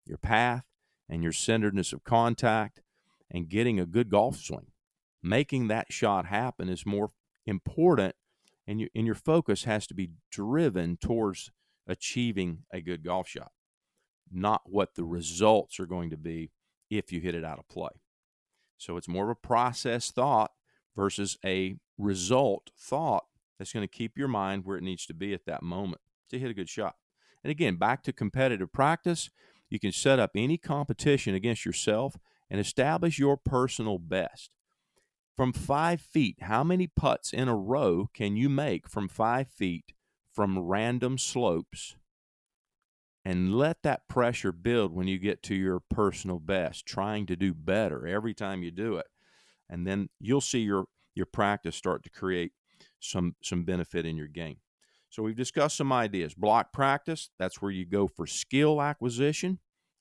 your 0.09 0.19
path, 0.19 0.65
and 1.09 1.23
your 1.23 1.33
centeredness 1.33 1.93
of 1.93 2.05
contact 2.05 2.83
and 3.31 3.49
getting 3.49 3.81
a 3.81 3.87
good 3.87 4.11
golf 4.11 4.37
swing. 4.37 4.67
Making 5.23 5.69
that 5.69 5.93
shot 5.93 6.27
happen 6.27 6.69
is 6.69 6.87
more 6.87 7.11
important, 7.47 8.15
and, 8.67 8.81
you, 8.81 8.88
and 8.95 9.07
your 9.07 9.15
focus 9.15 9.65
has 9.65 9.87
to 9.88 9.95
be 9.95 10.11
driven 10.31 10.97
towards 10.97 11.50
achieving 11.87 12.65
a 12.73 12.81
good 12.81 13.03
golf 13.03 13.29
shot, 13.29 13.53
not 14.31 14.62
what 14.67 14.95
the 14.95 15.05
results 15.05 15.81
are 15.81 15.87
going 15.87 16.11
to 16.11 16.17
be 16.17 16.50
if 16.91 17.11
you 17.11 17.21
hit 17.21 17.35
it 17.35 17.45
out 17.45 17.59
of 17.59 17.69
play. 17.69 17.91
So 18.77 18.97
it's 18.97 19.09
more 19.09 19.25
of 19.25 19.31
a 19.31 19.47
process 19.47 20.11
thought 20.11 20.53
versus 20.95 21.37
a 21.45 21.77
result 21.97 22.71
thought 22.79 23.25
that's 23.59 23.73
going 23.73 23.87
to 23.87 23.93
keep 23.93 24.17
your 24.17 24.29
mind 24.29 24.65
where 24.65 24.77
it 24.77 24.85
needs 24.85 25.05
to 25.07 25.15
be 25.15 25.35
at 25.35 25.47
that 25.47 25.62
moment 25.62 26.00
to 26.31 26.38
hit 26.38 26.50
a 26.50 26.55
good 26.55 26.69
shot. 26.69 26.95
And 27.43 27.50
again, 27.50 27.77
back 27.77 28.03
to 28.05 28.12
competitive 28.12 28.73
practice, 28.73 29.31
you 29.70 29.78
can 29.78 29.92
set 29.92 30.18
up 30.18 30.30
any 30.34 30.58
competition 30.58 31.34
against 31.34 31.64
yourself 31.64 32.16
and 32.50 32.60
establish 32.60 33.18
your 33.18 33.37
personal 33.37 33.98
best. 33.98 34.50
From 35.37 35.52
five 35.52 36.00
feet, 36.00 36.37
how 36.42 36.64
many 36.64 36.87
putts 36.87 37.32
in 37.32 37.48
a 37.48 37.56
row 37.56 38.08
can 38.12 38.37
you 38.37 38.48
make 38.48 38.88
from 38.88 39.08
five 39.08 39.48
feet 39.48 39.92
from 40.34 40.58
random 40.58 41.18
slopes 41.18 41.96
and 43.25 43.54
let 43.54 43.82
that 43.82 44.08
pressure 44.08 44.52
build 44.52 44.92
when 44.92 45.06
you 45.06 45.18
get 45.18 45.42
to 45.42 45.54
your 45.54 45.80
personal 45.80 46.38
best, 46.38 46.87
trying 46.87 47.26
to 47.26 47.37
do 47.37 47.52
better 47.52 48.06
every 48.06 48.32
time 48.32 48.62
you 48.62 48.70
do 48.70 48.96
it. 48.96 49.06
And 49.68 49.87
then 49.87 50.08
you'll 50.18 50.40
see 50.40 50.60
your 50.60 50.87
your 51.14 51.26
practice 51.26 51.76
start 51.76 52.04
to 52.04 52.10
create 52.10 52.52
some 53.00 53.34
some 53.42 53.64
benefit 53.64 54.06
in 54.06 54.16
your 54.16 54.28
game. 54.28 54.58
So 55.11 55.23
we've 55.23 55.37
discussed 55.37 55.77
some 55.77 55.93
ideas. 55.93 56.35
Block 56.35 56.73
practice, 56.73 57.31
that's 57.38 57.62
where 57.62 57.71
you 57.71 57.87
go 57.87 58.09
for 58.09 58.27
skill 58.27 58.83
acquisition, 58.83 59.59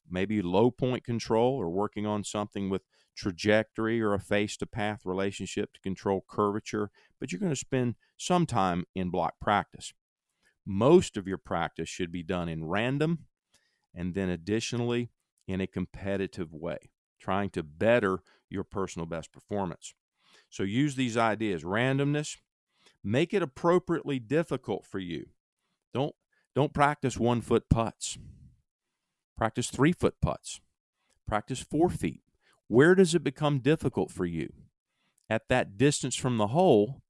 maybe 0.10 0.42
low 0.42 0.72
point 0.72 1.04
control 1.04 1.56
or 1.56 1.70
working 1.70 2.06
on 2.06 2.24
something 2.24 2.70
with 2.70 2.82
trajectory 3.16 4.02
or 4.02 4.14
a 4.14 4.20
face 4.20 4.58
to 4.58 4.66
path 4.66 5.02
relationship 5.06 5.74
to 5.74 5.82
control 5.82 6.24
curvature, 6.28 6.92
but 7.20 7.32
you're 7.32 7.40
going 7.40 7.52
to 7.52 7.56
spend 7.56 7.96
some 8.18 8.46
time 8.46 8.86
in 8.96 9.10
block 9.10 9.36
practice. 9.42 9.94
Most 10.66 11.18
of 11.18 11.28
your 11.28 11.38
practice 11.38 11.90
should 11.90 12.12
be 12.12 12.24
done 12.24 12.50
in 12.50 12.66
random 12.66 13.26
and 13.96 14.14
then 14.14 14.30
additionally 14.30 15.10
in 15.48 15.62
a 15.62 15.68
competitive 15.68 16.54
way, 16.54 16.92
trying 17.20 17.50
to 17.52 17.64
better 17.64 18.20
your 18.50 18.64
personal 18.64 19.06
best 19.06 19.32
performance. 19.32 19.94
So 20.50 20.64
use 20.64 20.96
these 20.96 21.18
ideas 21.18 21.64
randomness, 21.64 22.38
make 23.08 23.34
it 23.34 23.42
appropriately 23.42 24.20
difficult 24.20 24.86
for 24.86 25.00
you. 25.00 25.28
Don't 25.94 26.14
don't 26.54 26.74
practice 26.74 27.18
one 27.18 27.42
foot 27.42 27.70
putts. 27.70 28.18
Practice 29.38 29.70
three 29.70 29.94
foot 29.94 30.16
putts. 30.22 30.60
Practice 31.28 31.60
four 31.60 31.90
feet. 31.90 32.22
Where 32.68 32.96
does 32.96 33.16
it 33.16 33.24
become 33.24 33.60
difficult 33.60 34.12
for 34.12 34.26
you? 34.26 34.52
At 35.30 35.48
that 35.50 35.78
distance 35.78 36.16
from 36.16 36.38
the 36.38 36.48
hole 36.48 37.02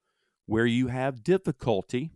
where 0.46 0.66
you 0.66 0.88
have 0.88 1.24
difficulty 1.24 2.12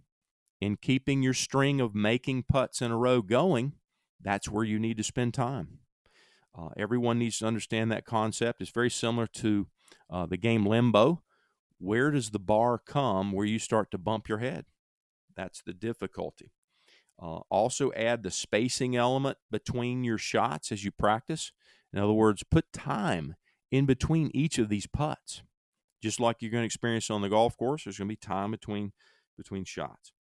in 0.60 0.76
keeping 0.76 1.24
your 1.24 1.34
string 1.34 1.82
of 1.82 1.96
making 1.96 2.44
putts 2.44 2.82
in 2.82 2.92
a 2.92 2.98
row 2.98 3.22
going, 3.22 3.74
that's 4.22 4.50
where 4.50 4.64
you 4.64 4.78
need 4.80 4.98
to 4.98 5.04
spend 5.04 5.34
time. 5.34 5.80
Uh, 6.58 6.70
everyone 6.78 7.18
needs 7.18 7.40
to 7.40 7.48
understand 7.48 7.92
that 7.92 8.06
concept. 8.06 8.62
It's 8.62 8.72
very 8.72 8.90
similar 8.90 9.26
to 9.28 9.68
uh, 10.10 10.26
the 10.26 10.38
game 10.38 10.66
Limbo. 10.66 11.24
Where 11.82 12.12
does 12.12 12.30
the 12.30 12.40
bar 12.40 12.78
come 12.78 13.32
where 13.32 13.46
you 13.46 13.58
start 13.58 13.90
to 13.90 13.98
bump 13.98 14.30
your 14.30 14.38
head? 14.38 14.66
That's 15.36 15.64
the 15.64 15.74
difficulty. 15.74 16.52
Uh, 17.20 17.40
also, 17.50 17.92
add 17.94 18.22
the 18.22 18.30
spacing 18.30 18.96
element 18.96 19.40
between 19.50 20.04
your 20.04 20.20
shots 20.20 20.72
as 20.72 20.84
you 20.84 20.92
practice. 20.92 21.52
In 21.92 21.98
other 21.98 22.14
words, 22.14 22.44
put 22.44 22.72
time 22.72 23.36
in 23.72 23.88
between 23.88 24.30
each 24.34 24.60
of 24.60 24.70
these 24.70 24.86
putts. 24.86 25.42
Just 26.04 26.20
like 26.20 26.38
you're 26.40 26.52
going 26.52 26.62
to 26.62 26.68
experience 26.68 27.10
on 27.10 27.22
the 27.22 27.30
golf 27.30 27.58
course, 27.58 27.84
there's 27.84 27.98
going 27.98 28.08
to 28.08 28.12
be 28.12 28.16
time 28.16 28.52
between 28.52 28.92
between 29.36 29.64
shots. 29.66 30.14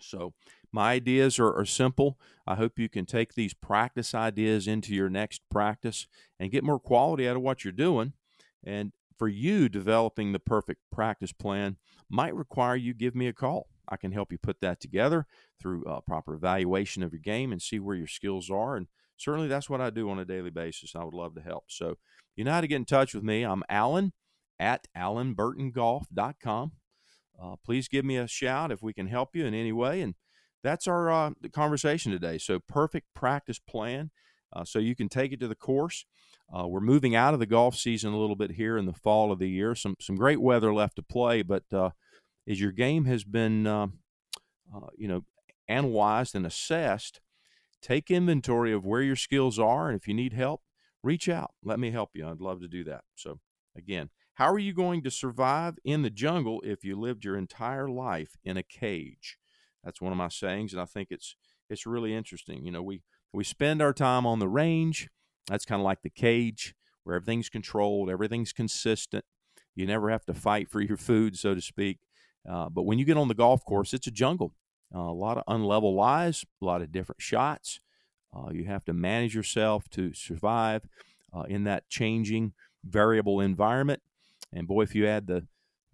So, 0.00 0.34
my 0.72 0.92
ideas 0.92 1.40
are, 1.40 1.52
are 1.52 1.66
simple. 1.66 2.16
I 2.46 2.54
hope 2.54 2.78
you 2.78 2.88
can 2.88 3.06
take 3.06 3.34
these 3.34 3.54
practice 3.54 4.14
ideas 4.14 4.68
into 4.68 4.94
your 4.94 5.10
next 5.10 5.42
practice 5.50 6.06
and 6.38 6.52
get 6.52 6.62
more 6.62 6.78
quality 6.78 7.28
out 7.28 7.34
of 7.34 7.42
what 7.42 7.64
you're 7.64 7.72
doing. 7.72 8.12
And 8.62 8.92
for 9.20 9.28
you, 9.28 9.68
developing 9.68 10.32
the 10.32 10.38
perfect 10.38 10.80
practice 10.90 11.30
plan 11.30 11.76
might 12.08 12.34
require 12.34 12.74
you 12.74 12.94
give 12.94 13.14
me 13.14 13.26
a 13.26 13.34
call. 13.34 13.68
I 13.86 13.98
can 13.98 14.12
help 14.12 14.32
you 14.32 14.38
put 14.38 14.62
that 14.62 14.80
together 14.80 15.26
through 15.60 15.84
a 15.84 16.00
proper 16.00 16.32
evaluation 16.32 17.02
of 17.02 17.12
your 17.12 17.20
game 17.20 17.52
and 17.52 17.60
see 17.60 17.78
where 17.78 17.94
your 17.94 18.06
skills 18.06 18.48
are. 18.48 18.76
And 18.76 18.86
certainly 19.18 19.46
that's 19.46 19.68
what 19.68 19.82
I 19.82 19.90
do 19.90 20.08
on 20.08 20.18
a 20.18 20.24
daily 20.24 20.48
basis. 20.48 20.96
I 20.96 21.04
would 21.04 21.12
love 21.12 21.34
to 21.34 21.42
help. 21.42 21.64
So 21.68 21.98
you 22.34 22.44
know 22.44 22.52
how 22.52 22.62
to 22.62 22.66
get 22.66 22.76
in 22.76 22.86
touch 22.86 23.12
with 23.12 23.22
me. 23.22 23.42
I'm 23.42 23.62
Alan 23.68 24.14
at 24.58 24.88
alanburtongolf.com. 24.96 26.72
Uh, 27.42 27.56
please 27.62 27.88
give 27.88 28.06
me 28.06 28.16
a 28.16 28.26
shout 28.26 28.72
if 28.72 28.82
we 28.82 28.94
can 28.94 29.08
help 29.08 29.36
you 29.36 29.44
in 29.44 29.52
any 29.52 29.72
way. 29.72 30.00
And 30.00 30.14
that's 30.64 30.86
our 30.86 31.10
uh, 31.10 31.32
conversation 31.52 32.10
today. 32.10 32.38
So, 32.38 32.58
perfect 32.58 33.08
practice 33.14 33.58
plan 33.58 34.12
uh, 34.54 34.64
so 34.64 34.78
you 34.78 34.96
can 34.96 35.10
take 35.10 35.32
it 35.32 35.40
to 35.40 35.48
the 35.48 35.54
course. 35.54 36.06
Uh, 36.52 36.66
we're 36.66 36.80
moving 36.80 37.14
out 37.14 37.32
of 37.32 37.40
the 37.40 37.46
golf 37.46 37.76
season 37.76 38.12
a 38.12 38.18
little 38.18 38.36
bit 38.36 38.52
here 38.52 38.76
in 38.76 38.86
the 38.86 38.92
fall 38.92 39.30
of 39.30 39.38
the 39.38 39.48
year. 39.48 39.74
Some 39.74 39.96
some 40.00 40.16
great 40.16 40.40
weather 40.40 40.74
left 40.74 40.96
to 40.96 41.02
play, 41.02 41.42
but 41.42 41.64
uh, 41.72 41.90
as 42.48 42.60
your 42.60 42.72
game 42.72 43.04
has 43.04 43.22
been, 43.22 43.66
uh, 43.66 43.86
uh, 44.74 44.88
you 44.96 45.06
know, 45.06 45.24
analyzed 45.68 46.34
and 46.34 46.44
assessed, 46.44 47.20
take 47.80 48.10
inventory 48.10 48.72
of 48.72 48.84
where 48.84 49.02
your 49.02 49.16
skills 49.16 49.58
are, 49.58 49.88
and 49.88 49.98
if 49.98 50.08
you 50.08 50.14
need 50.14 50.32
help, 50.32 50.62
reach 51.02 51.28
out. 51.28 51.52
Let 51.62 51.78
me 51.78 51.92
help 51.92 52.10
you. 52.14 52.26
I'd 52.26 52.40
love 52.40 52.60
to 52.62 52.68
do 52.68 52.82
that. 52.84 53.04
So, 53.14 53.38
again, 53.76 54.10
how 54.34 54.50
are 54.50 54.58
you 54.58 54.72
going 54.72 55.02
to 55.02 55.10
survive 55.10 55.78
in 55.84 56.02
the 56.02 56.10
jungle 56.10 56.62
if 56.64 56.82
you 56.84 56.98
lived 56.98 57.24
your 57.24 57.36
entire 57.36 57.88
life 57.88 58.36
in 58.42 58.56
a 58.56 58.62
cage? 58.62 59.38
That's 59.84 60.00
one 60.00 60.12
of 60.12 60.18
my 60.18 60.28
sayings, 60.28 60.72
and 60.72 60.82
I 60.82 60.84
think 60.84 61.08
it's 61.10 61.36
it's 61.68 61.86
really 61.86 62.14
interesting. 62.14 62.64
You 62.64 62.72
know, 62.72 62.82
we 62.82 63.02
we 63.32 63.44
spend 63.44 63.80
our 63.80 63.92
time 63.92 64.26
on 64.26 64.40
the 64.40 64.48
range. 64.48 65.08
That's 65.48 65.64
kind 65.64 65.80
of 65.80 65.84
like 65.84 66.02
the 66.02 66.10
cage 66.10 66.74
where 67.04 67.16
everything's 67.16 67.48
controlled, 67.48 68.10
everything's 68.10 68.52
consistent. 68.52 69.24
You 69.74 69.86
never 69.86 70.10
have 70.10 70.24
to 70.26 70.34
fight 70.34 70.68
for 70.68 70.80
your 70.80 70.96
food, 70.96 71.38
so 71.38 71.54
to 71.54 71.60
speak. 71.60 71.98
Uh, 72.48 72.68
but 72.68 72.82
when 72.82 72.98
you 72.98 73.04
get 73.04 73.16
on 73.16 73.28
the 73.28 73.34
golf 73.34 73.64
course, 73.64 73.92
it's 73.94 74.06
a 74.06 74.10
jungle. 74.10 74.54
Uh, 74.94 75.00
a 75.00 75.12
lot 75.12 75.38
of 75.38 75.44
unlevel 75.46 75.94
lies, 75.94 76.44
a 76.60 76.64
lot 76.64 76.82
of 76.82 76.92
different 76.92 77.20
shots. 77.20 77.80
Uh, 78.34 78.50
you 78.50 78.64
have 78.64 78.84
to 78.84 78.92
manage 78.92 79.34
yourself 79.34 79.88
to 79.90 80.12
survive 80.12 80.82
uh, 81.32 81.42
in 81.42 81.64
that 81.64 81.88
changing, 81.88 82.52
variable 82.84 83.40
environment. 83.40 84.02
And 84.52 84.66
boy, 84.66 84.82
if 84.82 84.94
you 84.94 85.06
add 85.06 85.26
the 85.26 85.46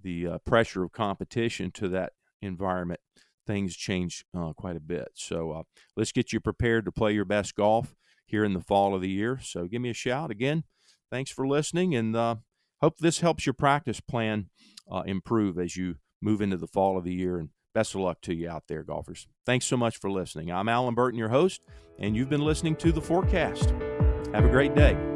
the 0.03 0.27
uh, 0.27 0.38
pressure 0.38 0.85
of 0.85 0.92
competition 0.92 1.71
to 1.73 1.88
that 1.88 2.12
environment, 2.40 3.01
things 3.47 3.75
change 3.75 4.25
uh, 4.37 4.53
quite 4.53 4.77
a 4.77 4.81
bit. 4.81 5.09
So 5.14 5.66
let's 5.97 6.12
get 6.12 6.33
you 6.33 6.38
prepared 6.38 6.85
to 6.85 6.92
play 6.92 7.12
your 7.12 7.25
best 7.25 7.57
golf 7.57 7.94
here 8.27 8.45
in 8.45 8.53
the 8.53 8.61
fall 8.61 8.95
of 8.95 9.01
the 9.01 9.09
year. 9.09 9.39
So 9.43 9.67
give 9.67 9.81
me 9.81 9.91
a 9.91 9.95
shout 9.95 10.31
again. 10.31 10.65
Thanks 11.11 11.31
for 11.31 11.47
listening, 11.47 11.95
and 11.95 12.17
uh, 12.17 12.37
hope 12.81 12.99
this 12.99 13.21
helps 13.21 13.47
your 13.47 13.55
practice 13.55 14.01
plan 14.01 14.51
uh, 14.91 15.03
improve 15.07 15.59
as 15.59 15.77
you 15.77 15.97
move 16.21 16.41
into 16.41 16.57
the 16.57 16.67
fall 16.67 16.99
of 16.99 17.05
the 17.05 17.15
year. 17.15 17.39
And 17.39 17.51
best 17.75 17.95
of 17.95 18.01
luck 18.01 18.21
to 18.23 18.35
you 18.35 18.49
out 18.49 18.65
there, 18.67 18.83
golfers. 18.83 19.29
Thanks 19.45 19.67
so 19.67 19.77
much 19.77 19.99
for 19.99 20.11
listening. 20.11 20.51
I'm 20.51 20.69
Allen 20.69 20.95
Burton, 20.95 21.19
your 21.19 21.29
host, 21.29 21.62
and 21.99 22.17
you've 22.17 22.31
been 22.31 22.45
listening 22.45 22.77
to 22.77 22.93
the 22.93 23.01
FORE! 23.01 23.25
Cast. 23.27 23.71
Have 24.33 24.45
a 24.45 24.51
great 24.51 24.75
day. 24.75 25.15